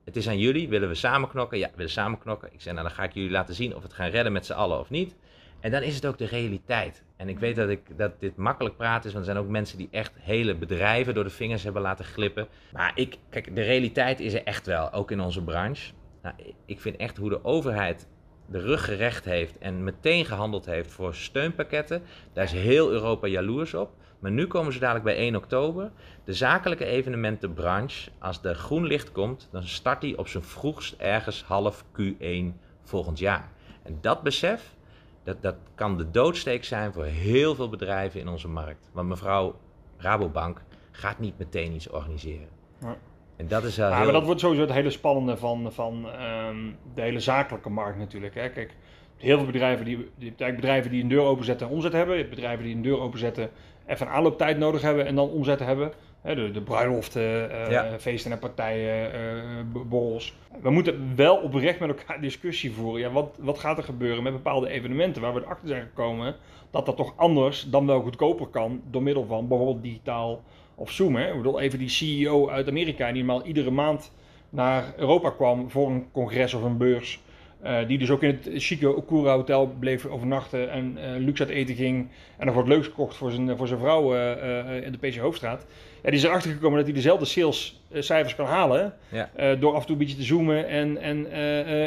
[0.03, 0.69] Het is aan jullie.
[0.69, 1.57] Willen we samen knokken?
[1.57, 2.53] Ja, we willen samen knokken.
[2.53, 4.45] Ik zei: nou, dan ga ik jullie laten zien of we het gaan redden met
[4.45, 5.15] z'n allen of niet.
[5.59, 7.03] En dan is het ook de realiteit.
[7.17, 9.77] En ik weet dat, ik, dat dit makkelijk praten is, want er zijn ook mensen
[9.77, 12.47] die echt hele bedrijven door de vingers hebben laten glippen.
[12.73, 15.93] Maar ik, kijk, de realiteit is er echt wel, ook in onze branche.
[16.21, 18.07] Nou, ik vind echt hoe de overheid
[18.45, 22.01] de rug gerecht heeft en meteen gehandeld heeft voor steunpakketten.
[22.33, 23.91] Daar is heel Europa jaloers op.
[24.19, 25.91] Maar nu komen ze dadelijk bij 1 oktober.
[26.23, 31.43] De zakelijke evenementenbranche, als er groen licht komt, dan start die op zijn vroegst ergens
[31.43, 32.45] half Q1
[32.83, 33.49] volgend jaar.
[33.83, 34.75] En dat besef,
[35.23, 38.89] dat, dat kan de doodsteek zijn voor heel veel bedrijven in onze markt.
[38.91, 39.55] Want mevrouw
[39.97, 42.47] Rabobank gaat niet meteen iets organiseren.
[42.81, 42.97] Ja.
[43.35, 44.03] En dat is ja, heel...
[44.03, 46.57] maar dat wordt sowieso het hele spannende van, van ehm,
[46.95, 48.35] de hele zakelijke markt natuurlijk.
[48.35, 48.49] Hè.
[48.49, 48.75] Kijk,
[49.17, 52.29] heel veel bedrijven die, die, bedrijven die een deur openzetten en omzet hebben.
[52.29, 53.49] bedrijven die een deur openzetten
[53.85, 55.91] even een aanlooptijd nodig hebben en dan omzet hebben.
[56.21, 60.33] De, de bruiloften, uh, feesten en partijen, uh, borrels.
[60.61, 63.01] We moeten wel oprecht met elkaar discussie voeren.
[63.01, 66.35] Ja, wat, wat gaat er gebeuren met bepaalde evenementen waar we erachter zijn gekomen
[66.71, 70.41] dat dat toch anders dan wel goedkoper kan door middel van bijvoorbeeld digitaal
[70.75, 71.15] of Zoom.
[71.15, 71.29] Hè?
[71.29, 74.11] Ik bedoel, even die CEO uit Amerika die normaal iedere maand
[74.49, 77.19] naar Europa kwam voor een congres of een beurs.
[77.65, 81.51] Uh, die dus ook in het chique Okura Hotel bleef overnachten en uh, luxe uit
[81.51, 82.07] eten ging.
[82.37, 85.65] En nog wat leuks gekocht voor zijn, voor zijn vrouw uh, in de PC Hoofdstraat.
[86.03, 88.93] Ja, die is erachter gekomen dat hij dezelfde salescijfers kan halen.
[89.09, 89.55] Ja.
[89.55, 91.31] door af en toe een beetje te zoomen en, en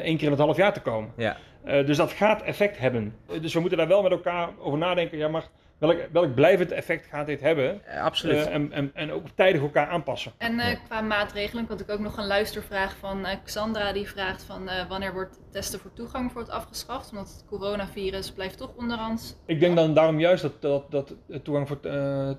[0.03, 1.11] één keer in het half jaar te komen.
[1.16, 1.37] Ja.
[1.64, 3.14] dus dat gaat effect hebben.
[3.40, 5.18] dus we moeten daar wel met elkaar over nadenken.
[5.18, 7.80] Ja, maar welk, welk blijvend effect gaat dit hebben?
[8.00, 8.36] absoluut.
[8.36, 10.32] Uh, en, en, en ook tijdig elkaar aanpassen.
[10.38, 14.42] En uh, qua maatregelen, want ik ook nog een luistervraag van uh, Xandra die vraagt
[14.42, 17.10] van wanneer wordt testen voor toegang wordt afgeschaft?
[17.10, 19.36] Omdat het coronavirus blijft toch onderhands.
[19.46, 21.80] Ik denk dan daarom juist dat, dat, dat toegang voor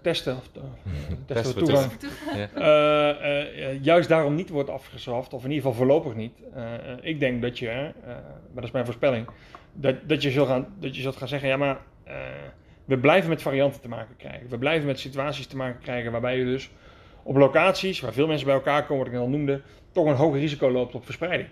[0.01, 0.49] testen, of
[1.25, 1.91] testen voor toegang,
[3.81, 6.33] juist daarom niet wordt afgeschaft, of in ieder geval voorlopig niet.
[7.01, 9.27] ik denk dat je, maar dat is mijn voorspelling,
[9.73, 11.77] dat, dat, je, zult gaan, dat je zult gaan zeggen, ja maar
[12.89, 14.49] we blijven met varianten te maken krijgen.
[14.49, 16.69] We blijven met situaties te maken krijgen waarbij je dus
[17.23, 20.39] op locaties waar veel mensen bij elkaar komen, wat ik al noemde, toch een hoger
[20.39, 21.49] risico loopt op verspreiding.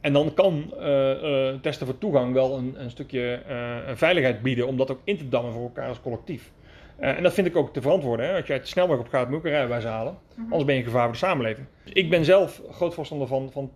[0.00, 3.56] En dan kan uh, uh, testen voor toegang wel een, een stukje uh,
[3.94, 6.50] veiligheid bieden om dat ook in te dammen voor elkaar als collectief.
[6.96, 8.26] en dat vind ik ook te verantwoorden.
[8.26, 8.36] Hè?
[8.36, 10.18] Als jij het snelweg op gaat, moet je een rijbewijs halen.
[10.34, 10.42] Mhm.
[10.42, 11.66] Anders ben je een gevaar voor de samenleving.
[11.84, 13.70] Ik ben zelf groot voorstander van, van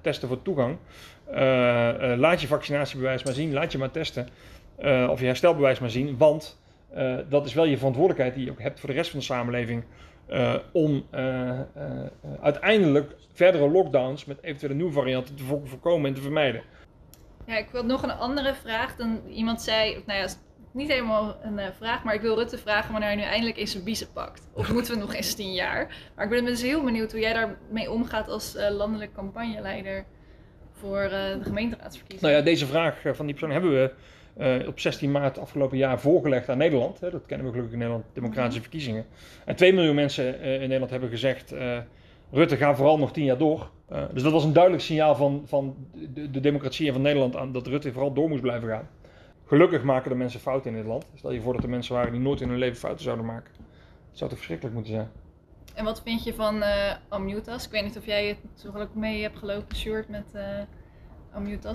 [0.00, 0.76] testen voor toegang.
[2.16, 4.28] laat je vaccinatiebewijs maar zien, laat je maar testen.
[4.78, 6.16] Uh, of je herstelbewijs maar zien.
[6.16, 6.60] Want
[6.96, 9.24] uh, dat is wel je verantwoordelijkheid die je ook hebt voor de rest van de
[9.24, 9.84] samenleving.
[10.30, 11.04] Uh, om
[12.40, 16.62] uiteindelijk verdere lockdowns met eventuele nieuwe varianten te voorkomen en te vermijden.
[17.46, 18.96] Ja, ik wil nog een andere vraag.
[18.96, 20.26] Dan iemand zei, nou ja,
[20.72, 23.84] niet helemaal een vraag, maar ik wil Rutte vragen wanneer hij nu eindelijk in zijn
[23.84, 24.48] biezen pakt.
[24.52, 26.10] Of moeten we nog eens tien jaar?
[26.14, 30.04] Maar ik ben dus heel benieuwd hoe jij daarmee omgaat als landelijk campagneleider
[30.72, 32.32] voor de gemeenteraadsverkiezingen.
[32.32, 33.92] Nou ja, deze vraag van die persoon hebben we
[34.38, 37.00] uh, op 16 maart afgelopen jaar voorgelegd aan Nederland.
[37.00, 38.68] Hè, dat kennen we gelukkig in Nederland, democratische mhm.
[38.68, 39.06] verkiezingen.
[39.44, 41.78] En 2 miljoen mensen uh, in Nederland hebben gezegd, uh,
[42.30, 43.70] Rutte gaat vooral nog 10 jaar door.
[44.12, 47.52] dus dat was een duidelijk signaal van, van de, de, democratie en van Nederland aan
[47.52, 48.88] dat Rutte vooral door moest blijven gaan.
[49.46, 51.06] Gelukkig maken de mensen fouten in dit land.
[51.14, 53.50] Stel je voor dat er mensen waren die nooit in hun leven fouten zouden maken.
[53.56, 55.10] Dat zou toch verschrikkelijk moeten zijn.
[55.74, 56.62] En wat vind je van
[57.08, 57.64] Amutas?
[57.64, 60.34] Ik weet niet of jij het toevallig mee hebt gelopen, Sjoerd, met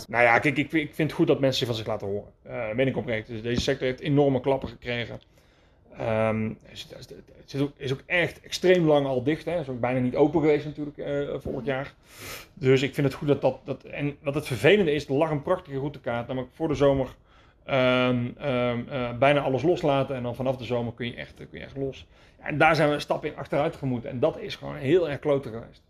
[0.08, 2.32] nou ja, kijk, ik, ik vind het goed dat mensen zich van zich laten horen.
[2.78, 3.28] Uh, ik oprecht.
[3.28, 5.20] Dus deze sector heeft enorme klappen gekregen.
[5.92, 9.46] Het is, ook, is, ook, echt extreem lang al dicht.
[9.46, 9.60] Hè.
[9.60, 11.94] is ook bijna niet open geweest natuurlijk uh, vorig jaar.
[12.54, 13.60] Dus ik vind het goed dat dat...
[13.64, 16.28] dat en wat het vervelende is, er lag een prachtige routekaart.
[16.28, 17.08] Namelijk voor de zomer
[17.70, 20.16] um, um, uh, bijna alles loslaten.
[20.16, 22.08] En dan vanaf de zomer kun je echt, kun je echt los.
[22.40, 24.06] En daar zijn we een stap in achteruit gemoet.
[24.06, 25.82] En dat is gewoon heel erg kloten geweest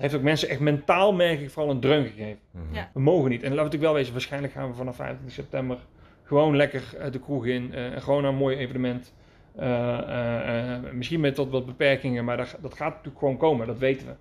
[0.00, 2.38] heeft ook mensen echt mentaal, merk ik, vooral een dreun gegeven.
[2.50, 2.74] Mhm.
[2.74, 2.90] ja.
[2.94, 3.42] We mogen niet.
[3.42, 5.78] En laten we natuurlijk wel wezen, waarschijnlijk gaan we vanaf 25 september
[6.24, 7.72] gewoon lekker de kroeg in.
[7.74, 9.14] Uh, gewoon naar een mooi evenement.
[9.60, 14.06] Uh, misschien met tot wat beperkingen, maar dat, dat, gaat natuurlijk gewoon komen, dat weten
[14.06, 14.12] we.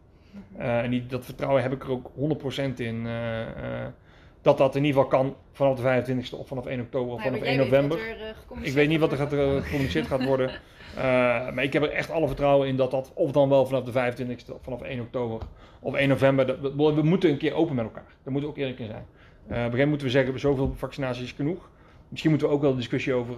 [0.52, 0.62] Mhm.
[0.62, 2.12] en die, dat vertrouwen heb ik er ook
[2.72, 3.08] 100% in.
[4.42, 7.42] Dat dat in ieder geval kan vanaf de 25e of vanaf 1 oktober of vanaf
[7.42, 8.00] 1 november.
[8.62, 10.50] ik weet niet wat er gaat, gecommuniceerd gaat worden.
[10.98, 11.04] Uh,
[11.54, 14.14] maar ik heb er echt alle vertrouwen in dat dat, of dan wel vanaf de
[14.14, 15.48] 25e of vanaf 1 oktober
[15.80, 18.14] of 1 november, dat, we, moeten een keer open met elkaar.
[18.24, 19.06] Dat moet ook eerlijk in zijn.
[19.06, 21.70] Op een gegeven moment moeten we zeggen, zoveel vaccinaties is genoeg.
[22.10, 23.36] Misschien moeten we ook wel een discussie over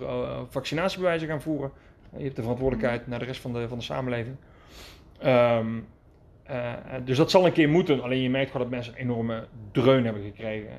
[0.49, 1.71] vaccinatiebewijzen gaan voeren.
[2.17, 4.35] je hebt de verantwoordelijkheid naar de rest van de, van de samenleving.
[5.25, 5.87] Um,
[7.03, 8.01] dus dat zal een keer moeten.
[8.01, 10.69] Alleen je merkt gewoon dat mensen een enorme dreun hebben gekregen.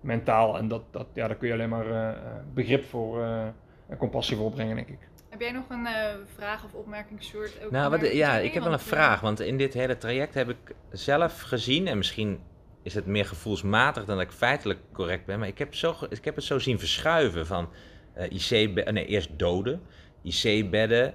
[0.00, 0.58] mentaal.
[0.58, 2.16] En dat, dat, ja, daar kun je alleen maar
[2.54, 3.24] begrip voor
[3.88, 4.98] en compassie voor opbrengen, denk ik.
[5.28, 6.06] Heb jij nog een uh,
[6.36, 7.70] vraag of opmerking, Sjoerd?
[7.70, 9.20] Nou, wat, ja, ik heb wel een vraag.
[9.20, 12.40] Want in dit hele traject heb ik zelf gezien, en misschien
[12.82, 16.24] is het meer gevoelsmatig dan dat ik feitelijk correct ben, maar ik heb, zo, ik
[16.24, 17.68] heb het zo zien verschuiven van
[18.18, 19.80] uh, IC, nee, eerst doden,
[20.22, 21.14] IC-bedden,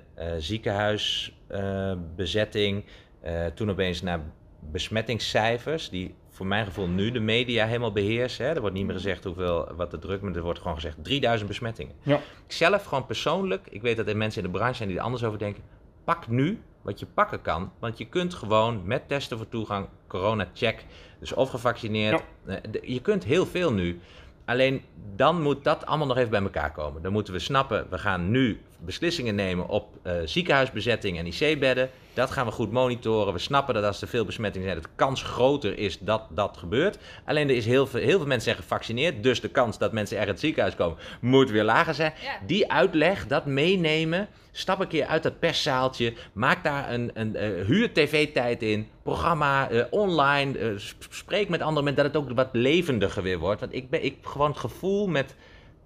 [3.26, 4.20] uh, toen opeens naar
[4.60, 8.46] besmettingscijfers, die voor mijn gevoel nu de media helemaal beheersen.
[8.46, 8.54] Hè.
[8.54, 11.50] Er wordt niet meer gezegd hoeveel, wat de druk, maar er wordt gewoon gezegd 3000
[11.50, 11.96] besmettingen.
[12.02, 12.16] Ja.
[12.16, 15.04] Ik zelf gewoon persoonlijk, ik weet dat er mensen in de branche zijn die er
[15.04, 15.64] anders over denken.
[16.04, 20.48] Pak nu wat je pakken kan, want je kunt gewoon met testen voor toegang, corona
[20.54, 20.86] check,
[21.20, 24.00] dus of gevaccineerd, eh, je kunt heel veel nu.
[24.46, 24.82] Alleen
[25.16, 27.02] dan moet dat allemaal nog even bij elkaar komen.
[27.02, 31.90] Dan moeten we snappen, we gaan nu beslissingen nemen op uh, ziekenhuisbezetting en IC-bedden.
[32.14, 33.34] Dat gaan we goed monitoren.
[33.34, 36.98] We snappen dat als er veel besmettingen zijn, de kans groter is dat dat gebeurt.
[37.26, 40.18] Alleen er is heel veel, heel veel mensen zijn gevaccineerd, dus de kans dat mensen
[40.18, 42.14] er in het ziekenhuis komen moet weer lager zijn.
[42.46, 47.66] Die uitleg, dat meenemen, stap een keer uit dat perszaaltje, maak daar een, een uh,
[47.66, 50.76] huur tv-tijd in, programma uh, online,
[51.10, 53.60] spreek met andere mensen, dat het ook wat levendiger weer wordt.
[53.60, 55.36] Want ik ben ik gewoon het gevoel met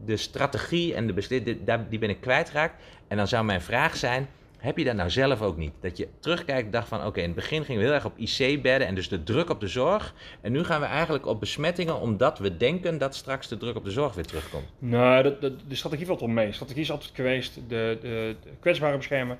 [0.05, 2.81] de strategie en de beslissing, die ben ik kwijtgeraakt.
[3.07, 4.27] En dan zou mijn vraag zijn,
[4.63, 5.71] heb je dat nou zelf ook niet?
[5.79, 8.17] Dat je terugkijkt en dacht van, oké, in het begin gingen we heel erg op
[8.17, 10.13] IC-bedden en dus de druk op de zorg.
[10.41, 13.83] En nu gaan we eigenlijk op besmettingen, omdat we denken dat straks de druk op
[13.83, 14.65] de zorg weer terugkomt.
[14.79, 16.47] Nou, de, de, de strategie valt wel mee.
[16.47, 19.37] De strategie is altijd geweest, de, de, de kwetsbare beschermen,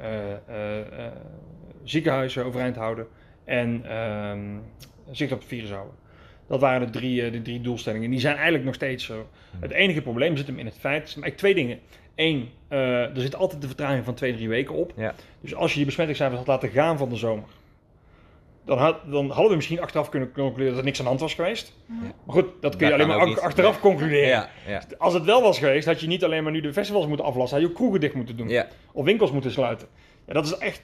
[0.00, 0.06] uh,
[0.48, 1.06] uh, uh,
[1.84, 3.06] ziekenhuizen overeind houden
[3.44, 4.58] en ehm,
[5.10, 5.94] zicht op het virus houden.
[6.52, 8.10] Dat waren de drie, de drie doelstellingen.
[8.10, 9.28] Die zijn eigenlijk nog steeds zo.
[9.60, 11.80] Het enige probleem zit hem in het feit, eigenlijk twee dingen.
[12.14, 14.92] Eén, uh, er zit altijd de vertraging van twee, drie weken op.
[14.96, 15.14] Ja.
[15.40, 17.44] Dus als je je besmettingscijfers had laten gaan van de zomer,
[18.64, 21.20] dan, had, dan hadden we misschien achteraf kunnen concluderen dat er niks aan de hand
[21.20, 21.76] was geweest.
[21.86, 21.94] Ja.
[22.24, 24.28] Maar goed, dat kun je alleen maar achteraf concluderen.
[24.28, 24.82] Ja, ja.
[24.98, 27.58] Als het wel was geweest, had je niet alleen maar nu de festivals moeten aflassen,
[27.58, 28.62] had je ook kroegen dicht moeten doen.
[28.92, 29.88] Of winkels moeten sluiten.
[30.26, 30.82] Ja, dat is echt.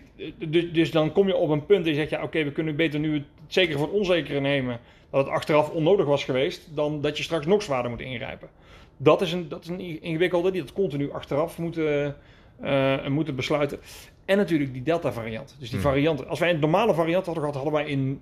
[0.48, 2.76] Dus, dus dan kom je op een punt en je zegt: ja, oké, we kunnen
[2.76, 4.80] beter nu het zekere voor het onzekere nemen.
[5.10, 8.48] Dat het achteraf onnodig was geweest, dan dat je straks nog zwaarder moet ingrijpen.
[8.96, 12.16] Dat is een, dat is een ingewikkelde die dat continu achteraf moeten,
[12.62, 13.78] uh, moeten besluiten.
[14.24, 15.56] En natuurlijk die Delta-variant.
[15.58, 15.90] Dus die hmm.
[15.90, 16.26] variant.
[16.26, 18.20] Als wij een normale variant hadden gehad, hadden wij in,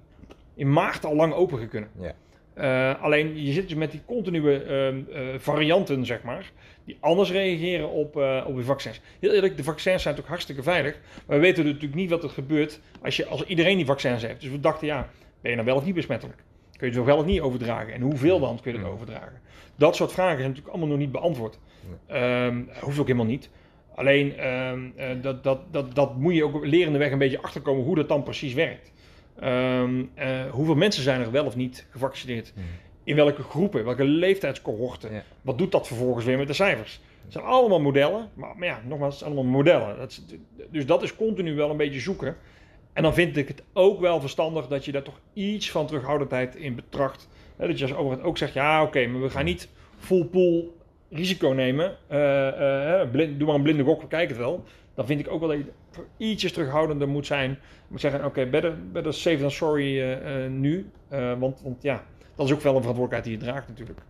[0.54, 1.90] in maart al lang open kunnen.
[2.00, 2.14] Ja.
[2.58, 6.52] Uh, alleen je zit dus met die continue uh, varianten, zeg maar,
[6.84, 9.00] die anders reageren op, op de vaccins.
[9.20, 11.00] Heel eerlijk, de vaccins zijn natuurlijk hartstikke veilig.
[11.26, 14.40] Maar we weten natuurlijk niet wat er gebeurt als, je, als iedereen die vaccins heeft.
[14.40, 15.08] Dus we dachten, ja,
[15.40, 16.38] ben je nou wel of niet besmettelijk?
[16.76, 17.92] Kun je het wel of niet overdragen?
[17.92, 19.40] En hoeveel dan kun je het overdragen?
[19.76, 21.58] Dat soort vragen zijn natuurlijk allemaal nog niet beantwoord.
[22.12, 23.50] Um, hoeft ook helemaal niet.
[23.94, 27.84] Alleen um, uh, dat, dat, dat, dat moet je ook lerende weg een beetje achterkomen
[27.84, 28.92] hoe dat dan precies werkt.
[29.42, 32.52] Um, uh, hoeveel mensen zijn er wel of niet gevaccineerd?
[32.56, 32.62] Mm.
[33.04, 35.12] In welke groepen, welke leeftijdscohorten?
[35.12, 35.22] Ja.
[35.42, 37.00] Wat doet dat vervolgens weer met de cijfers?
[37.22, 39.98] Het zijn allemaal modellen, maar, maar ja, nogmaals, het zijn allemaal modellen.
[39.98, 40.22] Dat is,
[40.70, 42.36] dus dat is continu wel een beetje zoeken.
[42.96, 46.56] En dan vind ik het ook wel verstandig dat je daar toch iets van terughoudendheid
[46.56, 47.28] in betracht.
[47.56, 50.76] dat je als overheid ook zegt, ja oké, maar we gaan niet full pool
[51.10, 51.96] risico nemen.
[52.10, 54.64] Uh, uh, blind, doe maar een blinde gok, we kijken het wel.
[54.94, 55.72] Dan vind ik ook wel dat je
[56.16, 57.50] ietsjes terughoudender moet zijn.
[57.50, 57.56] Je
[57.88, 60.90] moet zeggen, oké, okay, better, better safe than sorry uh, nu.
[61.38, 62.04] want, want ja,
[62.34, 64.00] dat is ook wel een verantwoordelijkheid die je draagt natuurlijk.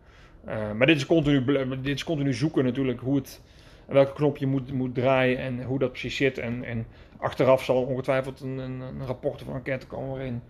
[0.76, 1.44] maar dit is, continu,
[1.82, 3.40] dit is continu zoeken natuurlijk hoe het,
[3.86, 6.38] welke knop je moet, moet draaien en hoe dat precies zit.
[6.38, 10.42] En, en achteraf zal ongetwijfeld een, een, een rapport of een enquête komen waarin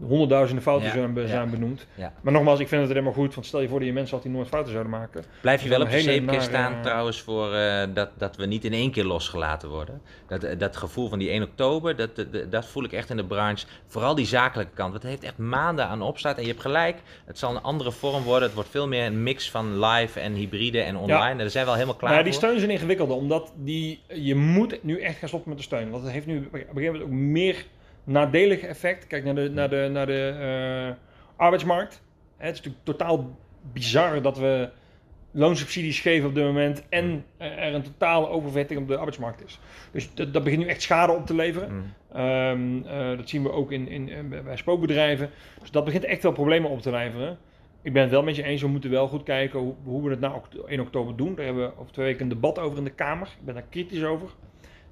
[0.00, 1.86] honderdduizenden fouten ja, zijn, zijn benoemd.
[1.94, 2.12] Ja.
[2.20, 4.24] Maar nogmaals, ik vind het helemaal goed, want stel je voor dat je mensen had
[4.24, 5.24] die nooit fouten zouden maken.
[5.40, 8.64] Blijf je wel op de zeepkist staan uh, trouwens voor uh, dat, dat we niet
[8.64, 10.02] in één keer losgelaten worden.
[10.26, 13.16] Dat, uh, dat gevoel van die 1 oktober, dat, dat, dat, voel ik echt in
[13.16, 13.66] de branche.
[13.86, 16.36] Vooral die zakelijke kant, want het heeft echt maanden aan opstaat.
[16.36, 18.42] En je hebt gelijk, het zal een andere vorm worden.
[18.42, 21.36] Het wordt veel meer een mix van live en hybride en online.
[21.36, 24.34] Daar zijn we al helemaal klaar nou, Die steun is een ingewikkelde, omdat die, je
[24.34, 25.90] moet nu echt gaan stoppen met de steun.
[25.90, 27.64] Want het heeft nu op een gegeven moment ook meer
[28.04, 29.06] nadelige effect.
[29.06, 30.34] Kijk naar de, naar de, naar de
[30.88, 30.94] uh,
[31.36, 32.02] arbeidsmarkt.
[32.36, 33.38] Het is natuurlijk totaal
[33.72, 34.70] bizar dat we
[35.32, 37.22] loonsubsidies geven op dit moment en mm.
[37.38, 39.60] er een totale overvetting op de arbeidsmarkt is.
[39.90, 41.72] Dus dat, dat begint nu echt schade op te leveren.
[41.72, 42.20] Mm.
[42.20, 45.30] Um, uh, dat zien we ook in, in, bij spookbedrijven.
[45.60, 47.38] Dus dat begint echt wel problemen op te leveren.
[47.82, 50.10] Ik ben het wel met je eens, we moeten wel goed kijken hoe, hoe we
[50.10, 51.34] het nou 1 oktober doen.
[51.34, 53.26] Daar hebben we over twee weken een debat over in de Kamer.
[53.26, 54.28] Ik ben daar kritisch over.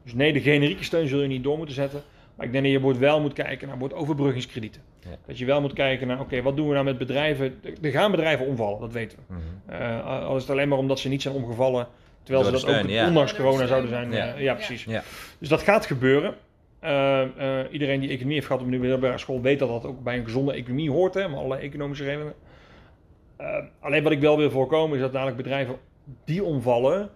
[0.02, 2.02] Dus nee, de generieke steun zul je niet door moeten zetten.
[2.40, 4.82] Maar ik denk dat je wordt wel moet kijken naar wordt overbruggingskredieten.
[5.00, 5.08] Ja.
[5.26, 7.60] Dat je wel moet kijken naar, oké, wat doen we nou met bedrijven?
[7.82, 9.34] Er gaan bedrijven omvallen, dat weten we.
[9.34, 9.80] Mm -hmm.
[9.80, 11.86] uh, al is het alleen maar omdat ze niet zijn omgevallen,
[12.22, 13.06] terwijl ze dat steun, ook ja.
[13.06, 14.12] ondanks corona zouden zijn.
[14.12, 14.84] Ja, uh, ja precies.
[14.84, 15.02] Ja.
[15.38, 16.34] Dus dat gaat gebeuren.
[16.84, 17.22] Uh,
[17.70, 20.24] iedereen die economie heeft gehad op de middelbare school weet dat dat ook bij een
[20.24, 22.34] gezonde economie hoort, hè, met allerlei economische redenen.
[23.80, 25.76] alleen wat ik wel wil voorkomen is dat dadelijk bedrijven
[26.24, 27.10] die omvallen,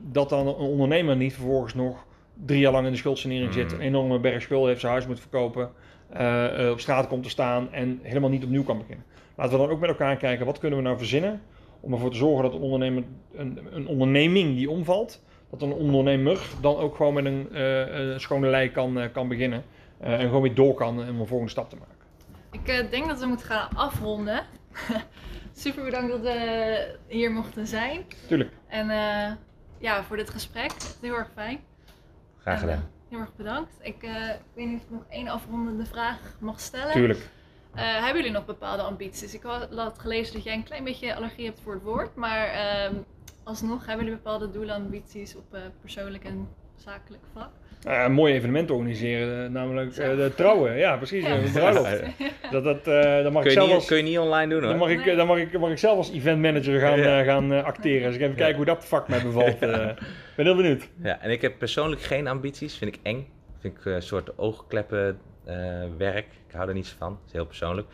[0.00, 2.05] dat dan een ondernemer niet vervolgens nog
[2.44, 3.80] drie jaar lang in de schuldsanering zit, mm.
[3.80, 5.70] een enorme berg schulden heeft, zijn huis moet verkopen,
[6.20, 9.04] uh, op straat komt te staan en helemaal niet opnieuw kan beginnen.
[9.36, 11.42] Laten we dan ook met elkaar kijken, wat kunnen we nou verzinnen
[11.80, 16.40] om ervoor te zorgen dat een, ondernemer, een, een onderneming die omvalt, dat een ondernemer
[16.60, 19.64] dan ook gewoon met een, uh, een schone lei kan, kan beginnen
[20.00, 21.94] en gewoon weer door kan om een volgende stap te maken.
[22.50, 24.44] Ik denk dat we moeten gaan afronden.
[25.52, 28.04] Super bedankt dat we hier mochten zijn.
[28.28, 28.50] Tuurlijk.
[28.68, 28.86] En
[29.78, 30.72] ja, voor dit gesprek.
[31.00, 31.60] Heel erg fijn.
[32.46, 32.90] Graag gedaan.
[33.08, 33.72] heel erg bedankt.
[33.80, 36.92] Ik, ik weet niet of ik nog één afrondende vraag mag stellen.
[36.92, 37.18] Tuurlijk.
[37.18, 39.34] Uh, hebben jullie nog bepaalde ambities?
[39.34, 42.96] Ik had gelezen dat jij een klein beetje allergie hebt voor het woord, maar uh,
[43.44, 47.50] alsnog hebben jullie bepaalde doelen, ambities op uh, persoonlijk en zakelijk vlak?
[47.86, 50.76] Uh, een mooi evenement organiseren, namelijk de trouwen.
[50.76, 51.26] Ja, precies.
[51.26, 52.02] Ja, bruiloft.
[52.50, 54.68] Dat, dat, dat mag kun, ik zelf niet, als, kun je niet online doen hoor.
[54.70, 55.16] Dan mag ik, nee.
[55.16, 57.22] dan mag ik, mag ik zelf als eventmanager gaan, ja.
[57.22, 58.06] gaan acteren.
[58.06, 59.58] Dus ik even kijken hoe dat vak mij bevalt.
[60.36, 60.88] Ik ben heel benieuwd.
[61.02, 63.28] Ja, en ik heb persoonlijk geen ambities, vind ik eng.
[63.58, 65.18] Vind ik een soort oogkleppen
[65.48, 66.26] uh, werk.
[66.46, 67.88] Ik hou er niet van, dat is heel persoonlijk.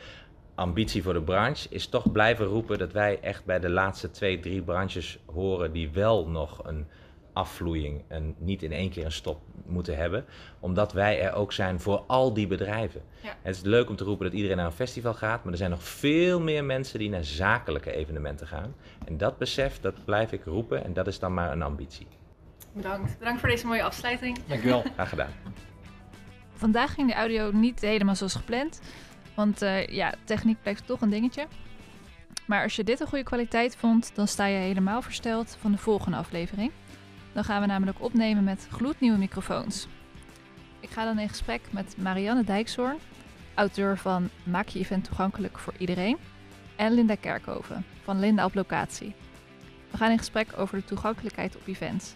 [0.54, 4.40] Ambitie voor de branche is toch blijven roepen dat wij echt bij de laatste twee,
[4.40, 6.86] drie branches horen die wel nog een
[7.32, 10.24] afvloeiing en niet in één keer een stop moeten hebben.
[10.60, 13.02] Omdat wij er ook zijn voor al die bedrijven.
[13.22, 13.36] Ja.
[13.42, 15.70] Het is leuk om te roepen dat iedereen naar een festival gaat, maar er zijn
[15.70, 18.74] nog veel meer mensen die naar zakelijke evenementen gaan.
[19.04, 22.06] En dat besef, dat blijf ik roepen en dat is dan maar een ambitie.
[22.72, 23.18] Bedankt.
[23.18, 24.38] Bedankt voor deze mooie afsluiting.
[24.46, 24.84] Dankjewel.
[24.94, 25.30] Graag gedaan.
[26.54, 28.80] Vandaag ging de audio niet helemaal zoals gepland.
[29.34, 31.46] Want uh, ja, techniek blijft toch een dingetje.
[32.46, 35.78] Maar als je dit een goede kwaliteit vond, dan sta je helemaal versteld van de
[35.78, 36.70] volgende aflevering.
[37.32, 39.88] Dan gaan we namelijk opnemen met gloednieuwe microfoons.
[40.80, 42.96] Ik ga dan in gesprek met Marianne Dijkshoorn,
[43.54, 46.18] auteur van Maak je event toegankelijk voor iedereen.
[46.76, 49.14] En Linda Kerkhoven van Linda op locatie.
[49.90, 52.14] We gaan in gesprek over de toegankelijkheid op events.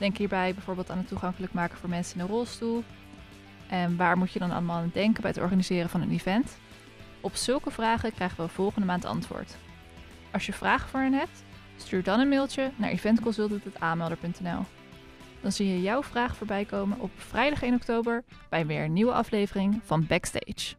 [0.00, 2.84] Denk hierbij bijvoorbeeld aan het toegankelijk maken voor mensen in een rolstoel,
[3.68, 6.58] en waar moet je dan allemaal aan denken bij het organiseren van een event?
[7.20, 9.56] Op zulke vragen krijgen we volgende maand antwoord.
[10.30, 11.42] Als je vragen voor hen hebt,
[11.76, 14.64] stuur dan een mailtje naar eventconsultant.aanmelder.nl.
[15.40, 19.12] Dan zie je jouw vraag voorbij komen op vrijdag 1 oktober bij weer een nieuwe
[19.12, 20.74] aflevering van Backstage.